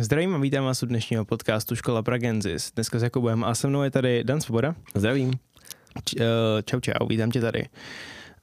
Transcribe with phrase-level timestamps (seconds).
[0.00, 2.72] Zdravím a vítám vás u dnešního podcastu Škola Pragenzis.
[2.74, 4.74] Dneska s Jakubem a se mnou je tady Dan Svoboda.
[4.94, 5.32] Zdravím.
[6.04, 6.22] Č- uh,
[6.64, 7.66] čau, čau, vítám tě tady.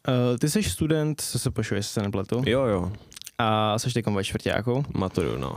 [0.07, 2.43] Uh, ty jsi student, co se pošuje, jestli se nepletu.
[2.45, 2.91] Jo, jo,
[3.37, 4.85] A jsi teď ve čtvrtáku.
[4.97, 5.55] maturu, no.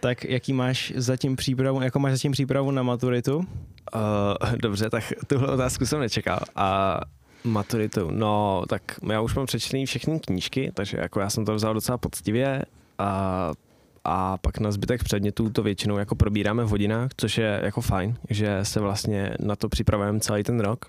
[0.00, 3.36] Tak jaký máš zatím přípravu, jako máš zatím přípravu na maturitu?
[3.36, 3.44] Uh,
[4.62, 6.40] dobře, tak tuhle otázku jsem nečekal.
[6.56, 7.00] A
[7.44, 11.74] maturitu, no, tak já už mám přečtený všechny knížky, takže jako já jsem to vzal
[11.74, 12.62] docela poctivě
[12.98, 13.50] a
[14.04, 18.14] a pak na zbytek předmětů to většinou jako probíráme v hodinách, což je jako fajn,
[18.30, 20.86] že se vlastně na to připravujeme celý ten rok.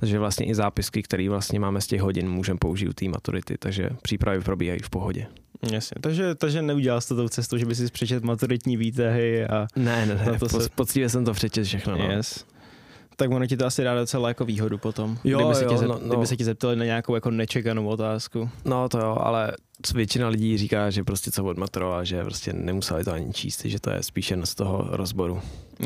[0.00, 3.58] Takže vlastně i zápisky, které vlastně máme z těch hodin, můžeme použít u té maturity,
[3.58, 5.26] takže přípravy probíhají v pohodě.
[5.72, 9.66] Jasně, takže, takže neudělal jsi to tou cestou, že by si přečet maturitní výtahy a...
[9.76, 11.98] Ne, ne, ne, to po, se- poctivě jsem to přečet všechno.
[11.98, 12.10] No.
[12.10, 12.44] Yes.
[13.16, 15.18] Tak ono ti to asi dá docela jako výhodu potom.
[15.24, 16.08] Jo, kdyby, se jo, tě no, no.
[16.08, 18.50] kdyby se ti zeptali na nějakou jako nečekanou otázku.
[18.64, 19.52] No to jo, ale
[19.94, 23.90] většina lidí říká, že prostě co odmaturoval, že prostě nemuseli to ani číst, že to
[23.90, 25.40] je spíš jen z toho rozboru.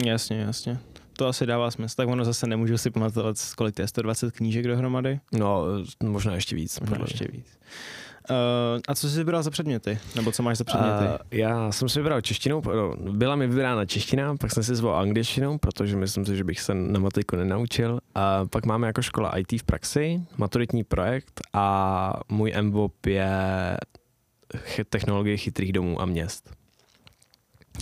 [0.04, 0.78] Jasně, jasně.
[1.12, 1.94] To asi dává smysl.
[1.96, 5.20] Tak ono zase nemůžu si pamatovat, kolik to je, 120 knížek dohromady?
[5.32, 5.64] No,
[6.02, 6.80] možná ještě víc.
[6.80, 7.46] Možná ještě víc.
[8.30, 9.98] Uh, a co jsi vybral za předměty?
[10.16, 11.04] Nebo co máš za předměty?
[11.04, 14.98] A já jsem si vybral češtinu, no, byla mi vybrána čeština, pak jsem si zvolil
[14.98, 17.98] angličtinu, protože myslím si, že bych se na matiku nenaučil.
[18.14, 23.76] A pak máme jako škola IT v praxi, maturitní projekt a můj MVOP je
[24.88, 26.59] technologie chytrých domů a měst.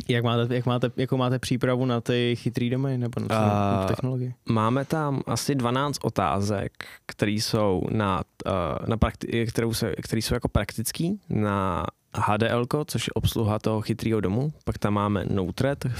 [0.08, 3.82] Jak, máte, jak máte, jakou máte přípravu na ty chytrý domy nebo na, uh, na
[3.82, 4.34] A- technologii?
[4.48, 6.72] Máme tam asi 12 otázek,
[7.06, 13.06] které jsou na, uh, na prakti- kterou se, které jsou jako praktický na HDL, což
[13.06, 14.52] je obsluha toho chytrého domu.
[14.64, 15.90] Pak tam máme Node-RED, uh,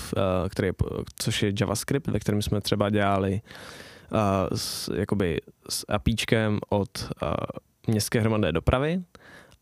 [0.49, 0.73] který je,
[1.17, 3.41] což je JavaScript, ve kterém jsme třeba dělali
[4.13, 4.19] uh,
[4.55, 6.89] s, jakoby s APIčkem od
[7.23, 7.29] uh,
[7.87, 9.03] městské hromadné dopravy.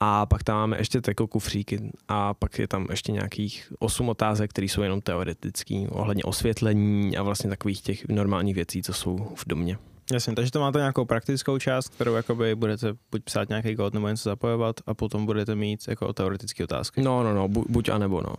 [0.01, 4.51] A pak tam máme ještě jako kufříky a pak je tam ještě nějakých osm otázek,
[4.51, 9.45] které jsou jenom teoretický, ohledně osvětlení a vlastně takových těch normálních věcí, co jsou v
[9.47, 9.79] domě.
[10.13, 14.09] Jasně, takže to máte nějakou praktickou část, kterou jakoby budete buď psát nějaký kód nebo
[14.09, 17.03] něco zapojovat a potom budete mít jako teoretické otázky.
[17.03, 18.35] No, no, no, bu, buď a nebo no.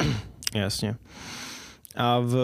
[0.56, 0.96] Jasně.
[1.98, 2.36] A v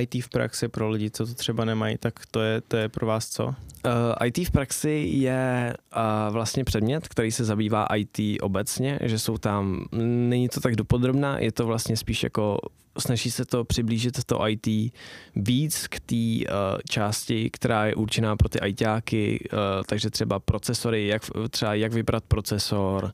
[0.00, 3.06] IT v praxi pro lidi, co to třeba nemají, tak to je, to je pro
[3.06, 3.46] vás co?
[3.46, 9.38] Uh, IT v praxi je uh, vlastně předmět, který se zabývá IT obecně, že jsou
[9.38, 12.58] tam, není to tak dopodrobná, je to vlastně spíš jako,
[12.98, 14.92] snaží se to přiblížit to IT
[15.36, 21.06] víc k té uh, části, která je určená pro ty ITáky, uh, takže třeba procesory,
[21.06, 23.10] jak, třeba jak vybrat procesor, Uh,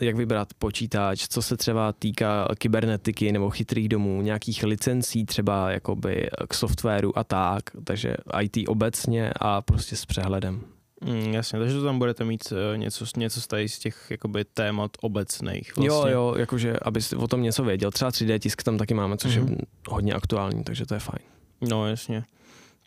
[0.00, 6.28] jak vybrat počítač, co se třeba týká kybernetiky nebo chytrých domů, nějakých licencí třeba jakoby
[6.48, 10.60] k softwaru a tak, takže IT obecně a prostě s přehledem.
[11.04, 14.44] Mm, jasně, takže to tam budete mít uh, něco, něco z tady z těch jakoby
[14.44, 15.76] témat obecných.
[15.76, 15.88] Vlastně.
[15.88, 17.90] Jo, jo, jakože abys o tom něco věděl.
[17.90, 19.48] Třeba 3D tisk tam taky máme, což Mhm.
[19.50, 19.56] je
[19.88, 21.18] hodně aktuální, takže to je fajn.
[21.70, 22.24] No jasně.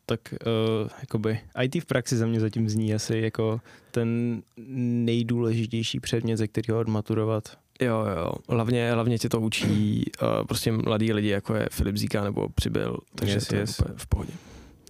[0.05, 3.61] Tak uh, jakoby IT v praxi za mě zatím zní asi jako
[3.91, 4.41] ten
[5.05, 7.57] nejdůležitější předmět, ze kterého odmaturovat.
[7.81, 12.23] Jo, jo, hlavně, hlavně tě to učí uh, prostě mladí lidi, jako je Filip Zíka
[12.23, 13.79] nebo Přibyl, takže Yes, to je yes.
[13.79, 14.31] úplně v pohodě.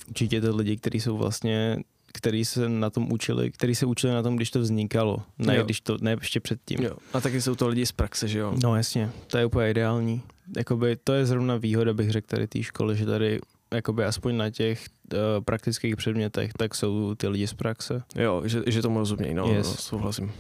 [0.08, 1.78] Určitě to lidi, kteří jsou vlastně
[2.18, 5.64] který se na tom učili, který se učili na tom, když to vznikalo, ne, Jo.
[5.64, 6.84] když to, ne ještě předtím.
[6.84, 6.98] Jo.
[7.14, 8.54] A taky jsou to lidi z praxe, že jo?
[8.64, 10.22] No jasně, to je úplně ideální.
[10.58, 13.40] Jakoby to je zrovna výhoda, bych řekl, tady té školy, že tady
[13.76, 18.04] jakoby aspoň na těch uh, praktických předmětech, tak jsou ty lidi z praxe.
[18.16, 19.68] Jo, že, že tomu rozumějí, no, Yes.
[19.68, 20.32] no, souhlasím.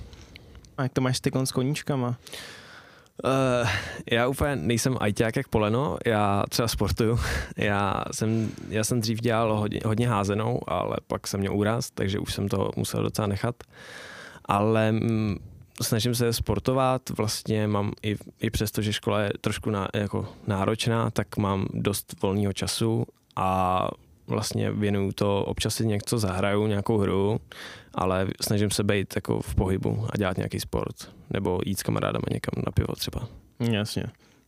[0.77, 2.17] A jak to máš ty s koníčkama?
[3.23, 3.69] Uh,
[4.11, 7.19] já úplně nejsem ajťák jak poleno, já třeba sportuju.
[7.57, 12.19] Já jsem, já jsem dřív dělal hodně, hodně házenou, ale pak jsem měl úraz, takže
[12.19, 13.55] už jsem to musel docela nechat.
[14.45, 15.37] Ale mm,
[15.81, 21.11] snažím se sportovat, vlastně mám i, i přesto, že škola je trošku ná, jako náročná,
[21.11, 23.89] tak mám dost volného času a
[24.27, 27.39] vlastně věnuju to, občas si něco zahraju, nějakou hru,
[27.93, 30.95] ale snažím se být jako v pohybu a dělat nějaký sport,
[31.29, 33.27] nebo jít s kamarádama někam na pivo třeba.
[33.59, 34.03] Jasně.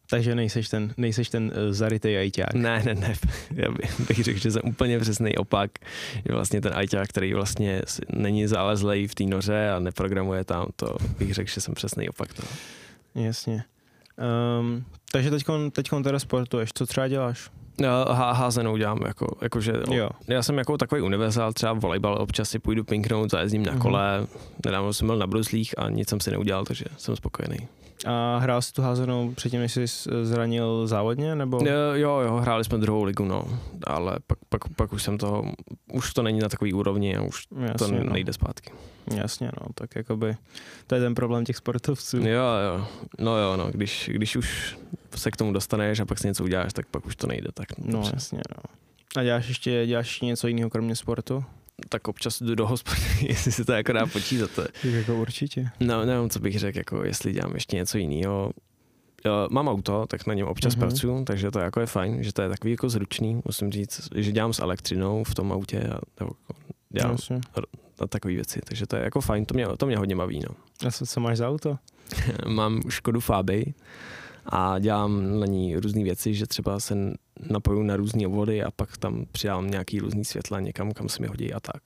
[0.10, 2.54] Takže nejseš ten, nejseš ten uh, zarytej ajťák.
[2.54, 3.16] Ne, ne, ne,
[3.56, 3.72] já
[4.08, 5.72] bych, řekl, že jsem úplně přesný opak,
[6.28, 7.82] že vlastně ten ajťák, který vlastně
[8.14, 12.34] není zalezlej v té noře a neprogramuje tam, to bych řekl, že jsem přesný opak
[12.34, 12.48] toho.
[13.16, 13.64] Jasně.
[14.60, 17.50] Um, takže teďkon, teďkon teda sportuješ, co třeba děláš?
[17.82, 20.10] No, há, házenou dělám, jako, jakože, Jo.
[20.28, 23.82] já jsem jako takový univerzál, třeba volejbal, občas si půjdu pinknout, zajezdím na Mhm.
[23.82, 24.28] kole,
[24.66, 27.58] nedávno jsem byl na bruslích a nic jsem si neudělal, takže jsem spokojený.
[28.08, 29.86] A hrál jsi tu házenou předtím, než jsi
[30.24, 31.58] zranil závodně, nebo?
[31.66, 33.44] Jo, jo, jo, hráli jsme druhou ligu, no,
[33.88, 35.44] ale pak, pak, pak už jsem toho,
[35.94, 38.14] už to není na takový úrovni a už Jasně, to no.
[38.14, 38.72] nejde zpátky.
[39.16, 40.36] Jasně, no, tak jakoby,
[40.88, 42.18] to je ten problém těch sportovců.
[42.18, 42.24] Jo,
[42.68, 42.88] jo,
[43.20, 44.78] no jo, no, když, když už
[45.16, 47.67] se k tomu dostaneš a pak si něco uděláš, tak pak už to nejde, tak
[47.78, 48.64] no, no jasně, no.
[49.16, 51.46] A děláš ještě, děláš ještě něco jiného kromě sportu?
[51.90, 54.50] tak občas jdu do hospody, jestli se to jako dá počítat.
[54.84, 55.70] Jako určitě.
[55.80, 58.52] No, nevím, co bych řekl, jako jestli dělám ještě něco jiného.
[59.50, 60.80] Mám auto, tak na něm občas mm-hmm.
[60.80, 63.42] pracuji, takže to jako je fajn, že to je takový jako zručný.
[63.46, 66.54] Musím říct, že dělám s elektřinou v tom autě a nebo jako
[66.90, 67.18] dělám
[68.00, 70.40] a takové věci, takže to je jako fajn, to mě, to mě hodně baví.
[70.40, 70.56] No.
[70.88, 71.78] A co, co máš za auto?
[72.48, 73.74] Mám Škodu Fabii
[74.50, 76.96] a dělám na ní různé věci, že třeba se
[77.50, 81.28] napoju na různé obvody a pak tam přidám nějaký různý světla někam, kam se mi
[81.28, 81.82] hodí a tak.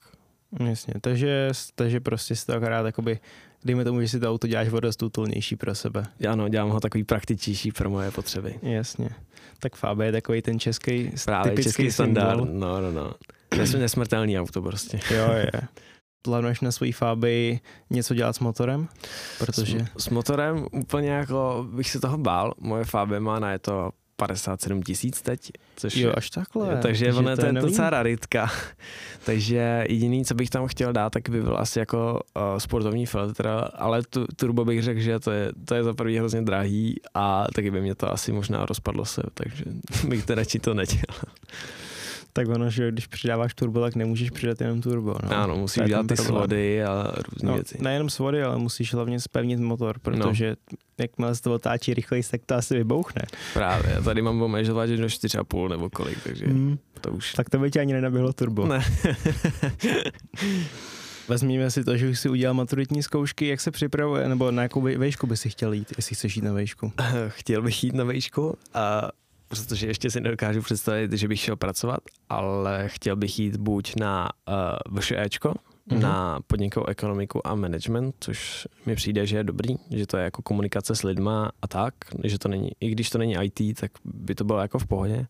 [0.68, 3.18] Jasně, takže, takže prostě si to akorát jakoby,
[3.64, 6.04] dejme tomu, že si to auto děláš o dost útulnější pro sebe.
[6.28, 8.54] Ano, dělám ho takový praktičtější pro moje potřeby.
[8.62, 9.08] Jasně.
[9.58, 12.38] Tak Fabie je takový ten český Právě typický český standard.
[12.52, 13.14] No, no, no.
[13.78, 15.00] Nesmrtelný auto prostě.
[15.10, 15.50] Jo, je
[16.22, 17.60] plánuješ na svojí Fabii
[17.90, 18.88] něco dělat s motorem?
[19.38, 19.78] Protože...
[19.78, 22.54] S, s motorem úplně jako bych se toho bál.
[22.60, 25.50] Moje Fabie má na je to 57 tisíc teď.
[25.76, 26.66] Což jo, až takhle.
[26.66, 28.50] Jo, takže, takže ono to je docela raritka.
[29.24, 33.48] takže jediný, co bych tam chtěl dát, tak by byl asi jako uh, sportovní filtr,
[33.74, 37.46] ale tu, turbo bych řekl, že to je, to je za prvý hrozně drahý a
[37.54, 39.64] taky by mě to asi možná rozpadlo se, takže
[40.08, 41.22] bych to radši to nedělal
[42.32, 45.14] tak ono, že když přidáváš turbo, tak nemůžeš přidat jenom turbo.
[45.22, 45.36] No.
[45.36, 47.78] Ano, musíš dělat ty svody a různé no, věci.
[47.80, 50.78] Nejenom svody, ale musíš hlavně spevnit motor, protože no.
[50.98, 53.22] jakmile se to otáčí rychleji, tak to asi vybouchne.
[53.54, 56.78] Právě, tady mám omežovat do 4,5 nebo kolik, takže mm.
[57.00, 57.32] to už...
[57.32, 58.66] Tak to by tě ani nenaběhlo turbo.
[58.66, 58.84] Ne.
[61.28, 64.80] Vezměme si to, že už si udělal maturitní zkoušky, jak se připravuje, nebo na jakou
[64.80, 66.92] vejšku by si chtěl jít, jestli chceš jít na vejšku?
[67.28, 69.10] Chtěl bych jít na vejšku a
[69.52, 74.30] protože ještě si nedokážu představit, že bych šel pracovat, ale chtěl bych jít buď na
[74.48, 75.48] uh, VŠEčko,
[75.88, 76.00] mm-hmm.
[76.00, 80.42] na podnikovou ekonomiku a management, což mi přijde, že je dobrý, že to je jako
[80.42, 81.94] komunikace s lidma a tak,
[82.24, 85.26] že to není, i když to není IT, tak by to bylo jako v pohodě.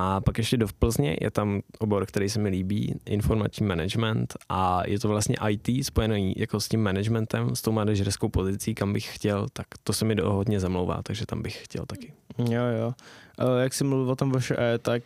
[0.00, 4.82] A pak ještě do Plzně je tam obor, který se mi líbí, informační management a
[4.86, 9.14] je to vlastně IT spojený jako s tím managementem, s tou manažerskou pozicí, kam bych
[9.14, 12.12] chtěl, tak to se mi hodně zamlouvá, takže tam bych chtěl taky.
[12.38, 12.94] Jo, jo.
[13.42, 15.02] Uh, jak jsi mluvil o tom VŠE, tak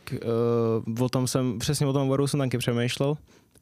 [0.89, 3.17] uh, o tom jsem, přesně o tom oboru jsem taky přemýšlel,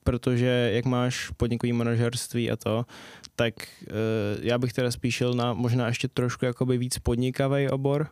[0.04, 2.86] protože jak máš podnikový manažerství a to,
[3.36, 8.08] tak uh, já bych teda spíš šel na možná ještě trošku jakoby víc podnikavý obor,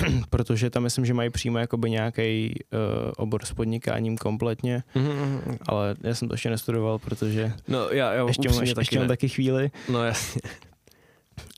[0.30, 5.58] protože tam myslím, že mají přímo jakoby nějaký uh, obor s podnikáním kompletně, mm-hmm.
[5.68, 9.08] ale já jsem to ještě nestudoval, protože no, já, já ještě, mám, ještě, ještě mám
[9.08, 9.70] taky chvíli.
[9.88, 10.40] No jasně.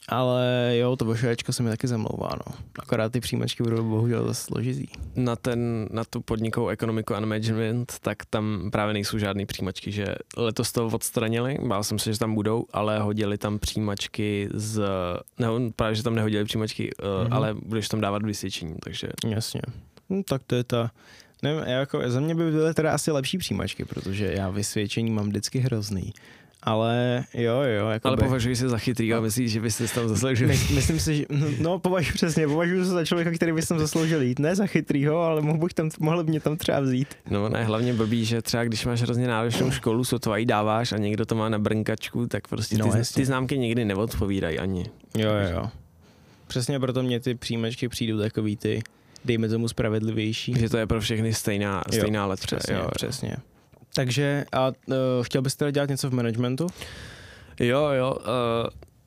[0.08, 2.54] Ale jo, to VŠEčko se mi taky zamlouvá, no.
[2.78, 4.86] Akorát ty příjmečky budou bohužel zase složitý.
[5.16, 10.06] Na, ten, na tu podnikovou ekonomiku a management, tak tam právě nejsou žádné příjmačky, že
[10.36, 14.82] letos to odstranili, bál jsem se, že tam budou, ale hodili tam příjmačky z,
[15.38, 17.28] ne, právě, že tam nehodili příjmačky, mm-hmm.
[17.30, 19.08] ale budeš tam dávat vysvědčení, takže.
[19.26, 19.60] Jasně.
[20.10, 20.90] No, tak to je ta,
[21.42, 25.58] nevím, jako za mě by byly teda asi lepší příjmačky, protože já vysvědčení mám vždycky
[25.58, 26.12] hrozný.
[26.62, 27.88] Ale jo, jo.
[27.88, 28.08] Jakoby.
[28.08, 29.22] Ale považuji se za chytrý a no.
[29.22, 32.90] myslíš, že byste tam zasloužil My, Myslím si, že, no, no považuji přesně, považuji se
[32.90, 34.38] za člověka, který by tam zasloužil jít.
[34.38, 37.08] Ne za chytrýho, ale mohl bych tam, mohl by mě tam třeba vzít.
[37.30, 40.96] No ne, hlavně blbý, že třeba když máš hrozně náročnou školu, sotva jí dáváš a
[40.96, 44.86] někdo to má na brnkačku, tak prostě no, ty, ty známky nikdy neodpovídají ani.
[45.18, 45.70] Jo, jo, jo.
[46.46, 48.82] Přesně proto mě ty příjmečky přijdou takový ty,
[49.24, 50.54] dejme tomu spravedlivější.
[50.58, 53.36] Že to je pro všechny stejná, stejná jo, Přesně, jo, přesně.
[53.98, 56.66] Takže a uh, chtěl bys teda dělat něco v managementu?
[57.60, 58.16] Jo, jo.
[58.20, 58.26] Uh,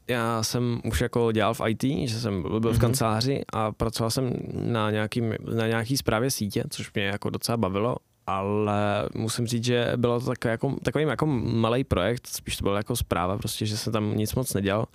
[0.08, 2.74] já jsem už jako dělal v IT, že jsem byl mm-hmm.
[2.74, 5.22] v kanceláři a pracoval jsem na, nějaký,
[5.56, 7.96] na nějaký zprávě sítě, což mě jako docela bavilo
[8.38, 12.76] ale musím říct, že bylo to takový jako, takový jako malý projekt, spíš to bylo
[12.76, 14.86] jako zpráva, prostě, že se tam nic moc nedělal,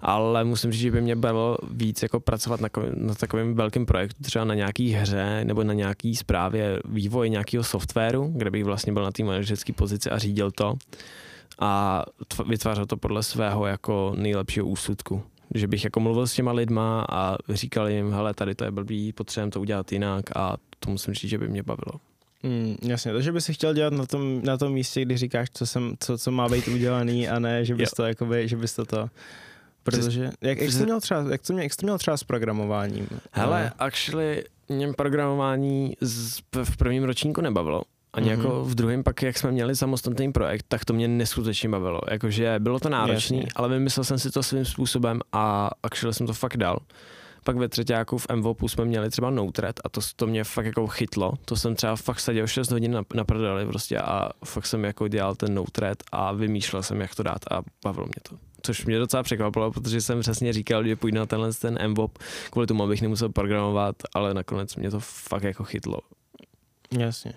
[0.00, 4.22] ale musím říct, že by mě bylo víc jako pracovat na, na takovém velkém projektu,
[4.22, 9.02] třeba na nějaký hře nebo na nějaký zprávě vývoje nějakého softwaru, kde bych vlastně byl
[9.02, 10.74] na té manažerské pozici a řídil to.
[11.58, 12.02] A
[12.46, 15.22] vytvářel to podle svého jako nejlepšího úsudku.
[15.54, 19.12] Že bych jako mluvil s těma lidma a říkal jim, hele, tady to je blbý,
[19.12, 20.36] potřebujeme to udělat jinak.
[20.36, 22.00] A to musím říct, že by mě bavilo.
[22.44, 25.94] Mm, jasně, takže bys chtěl dělat na tom, na tom místě, kdy říkáš, co, jsem,
[26.00, 29.08] co, co má být udělaný a ne, že bys to jakoby, že bys to to
[29.82, 33.08] Protože, jak, jak, jsi měl třeba, jak, jsi měl, jak jsi měl třeba s programováním?
[33.32, 33.84] Hele, no.
[33.86, 37.82] actually, mě programování z, v prvním ročníku nebavilo,
[38.12, 38.40] Ani Mhm.
[38.40, 42.00] jako v druhém pak, jak jsme měli samostatný projekt, tak to mě neskutečně bavilo.
[42.10, 43.52] Jakože bylo to náročný, Jasně.
[43.56, 46.78] ale vymyslel jsem si to svým způsobem a actually jsem to fakt dal.
[47.44, 50.86] Pak ve třetíku v MVOPu jsme měli třeba Node-RED a to, to mě fakt jako
[50.86, 51.32] chytlo.
[51.44, 55.08] To jsem třeba fakt seděl 6 hodin na, na prdeli prostě a fakt jsem jako
[55.08, 58.36] dělal ten Node-RED a vymýšlel jsem, jak to dát a bavilo mě to.
[58.62, 62.18] Což mě docela překvapilo, protože jsem přesně říkal, že půjdu na tenhle ten MVOP
[62.50, 65.98] kvůli tomu, abych nemusel programovat, ale nakonec mě to fakt jako chytlo.
[66.98, 67.32] Jasně.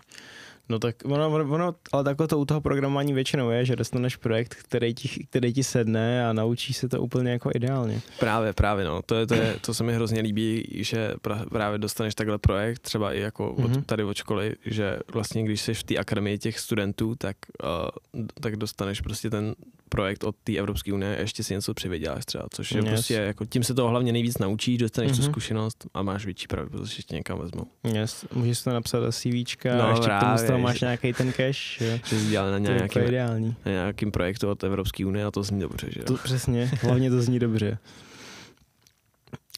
[0.69, 4.15] No tak ono, ono, ono, ale takhle to u toho programování většinou je, že dostaneš
[4.15, 8.01] projekt, který ti, který ti sedne a naučíš se to úplně jako ideálně.
[8.19, 9.01] Právě, právě, no.
[9.01, 12.79] To, je, to, je, to se mi hrozně líbí, že pra, právě dostaneš takhle projekt,
[12.79, 16.59] třeba i jako od, tady od školy, že vlastně když jsi v té akademii těch
[16.59, 19.55] studentů, tak, uh, tak dostaneš prostě ten
[19.89, 22.87] projekt od té Evropské unie a ještě si něco přivyděláš třeba, což je Yes.
[22.89, 25.31] prostě jako tím se toho hlavně nejvíc naučíš, dostaneš tu Mhm.
[25.31, 27.63] zkušenost a máš větší pravděpodobnost, že tě někam vezmou.
[27.83, 30.81] Yes, můžeš to napsat do CVčka No a ještě k tomu z toho právě, máš
[30.81, 31.81] nějaký ten cash.
[31.81, 31.99] Jo.
[32.05, 33.55] Že jsi dělal na nějakým, ideální.
[33.65, 36.03] na nějakým projektu od Evropské unie a to zní dobře, že?
[36.03, 37.77] To, přesně, hlavně to zní dobře.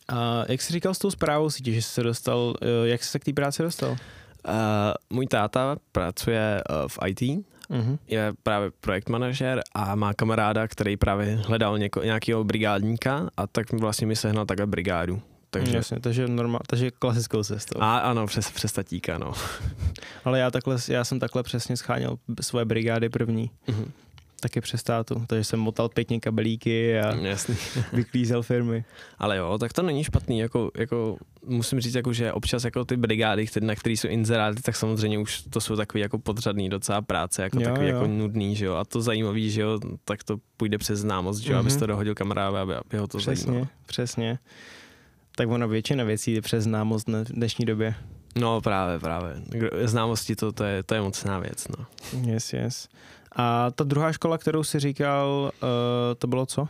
[0.07, 3.09] A jak jsi říkal s tou zprávou sítě, že jsi se dostal, eh, jak jsi
[3.09, 3.89] se k té práci dostal?
[3.91, 4.55] Uh,
[5.09, 7.97] můj táta pracuje uh, v IT, Mhm.
[8.07, 13.71] je právě projekt manažer a má kamaráda, který právě hledal něko, nějakého brigádníka a tak
[13.73, 15.21] vlastně mi sehnal takhle brigádu.
[15.51, 17.81] Takže, Jasně, takže, normál, takže klasickou cestou.
[17.81, 19.33] a ano, přes, přes tatíka, no.
[20.25, 23.91] Ale já, takhle, já jsem takhle přesně scháněl svoje brigády první, Mhm.
[24.39, 25.23] taky přes státu.
[25.27, 27.55] Takže jsem motal pěkně kabelíky a Jasný.
[27.93, 28.83] vyklízel firmy.
[29.19, 31.17] Ale jo, tak to není špatný, jako, jako
[31.49, 35.17] musím říct, jako, že občas jako ty brigády, které, na které jsou inzeráty, tak samozřejmě
[35.19, 37.95] už to jsou takový jako podřadný docela práce, jako Jo, takový jo.
[37.95, 41.51] jako nudný, že jo, a to zajímavý, že jo, tak to půjde přes známost, že
[41.53, 41.79] jo, abys Mhm.
[41.79, 43.67] to dohodil kamaráda, aby, aby ho to Přesně, zajímalo.
[43.85, 44.39] přesně.
[45.35, 47.95] Tak ona většina věcí jde přes známost na- v dnešní době.
[48.35, 49.33] No právě, právě.
[49.83, 51.85] Známosti to, to, je, to je mocná věc, no.
[52.31, 52.87] Yes, yes.
[53.35, 55.69] A ta druhá škola, kterou si říkal, uh,
[56.17, 56.61] to bylo co?
[56.61, 56.67] Uh,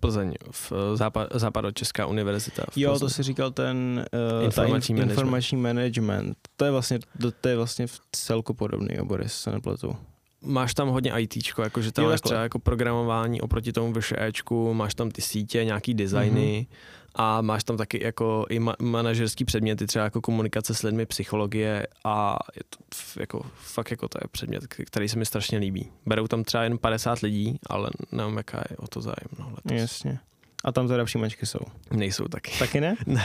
[0.00, 2.62] Plzeň, v uh, západ, Západočeská univerzita.
[2.70, 4.04] V Jo, to si říkal ten
[4.38, 5.18] uh, Informační ta management.
[5.18, 6.36] informační management.
[6.56, 9.96] To je vlastně, to, to je vlastně v celku podobný obor, jestli se nepletu.
[10.44, 14.94] Máš tam hodně ITčko, jakože tam Jo, máš třeba jako programování oproti tomu VŠEčku, máš
[14.94, 16.66] tam ty sítě, nějaký designy
[17.14, 21.86] a máš tam taky jako i ma- manažerský předměty, třeba jako komunikace s lidmi, psychologie
[22.04, 22.78] a je to
[23.20, 25.90] jako, fakt jako to je předmět, který se mi strašně líbí.
[26.06, 29.28] Berou tam třeba jen 50 lidí, ale nevím, jaká je o to zájem.
[29.38, 29.52] No.
[29.74, 30.18] Jasně.
[30.64, 31.58] A tam teda přijímačky jsou.
[31.90, 32.52] Nejsou taky.
[32.58, 32.94] Taky ne?
[33.06, 33.24] Ne.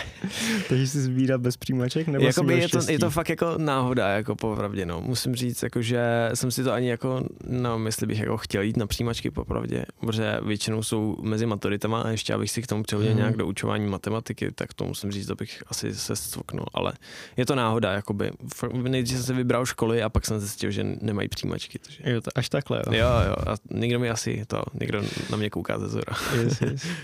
[0.69, 2.07] Takže jsi sbírat bez přijímaček?
[2.07, 5.01] Nebo Jakoby je, to, je to fakt jako náhoda, jako popravdě, no.
[5.01, 8.77] Musím říct, jako, že jsem si to ani jako, no, jestli bych jako chtěl jít
[8.77, 13.11] na přijímačky popravdě, protože většinou jsou mezi maturitama a ještě abych si k tomu přehodil
[13.11, 13.19] Mhm.
[13.19, 16.93] nějak do učování matematiky, tak to musím říct, to bych asi se stvoknul, ale
[17.37, 18.31] je to náhoda, jakoby.
[18.73, 21.99] Nejdřív jsem si vybral školy a pak jsem zjistil, že nemají přijímačky, takže...
[22.05, 22.93] Jo, to, až takhle, jo.
[22.93, 26.13] Jo, jo, a někdo mi asi to, někdo na mě kouká ze zora.
[26.43, 26.87] Yes, yes.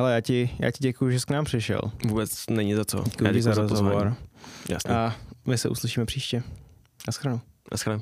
[0.00, 1.80] Ale já ti, já ti děkuji, že jsi k nám přišel.
[2.08, 3.04] Vůbec není za co.
[3.04, 3.70] Děkuji ti za pozvání.
[3.70, 4.16] rozhovor.
[4.68, 4.94] Jasně.
[4.94, 5.16] A
[5.46, 6.42] my se uslyšíme příště.
[7.06, 7.40] Naschledanou.
[7.72, 8.00] Naschle.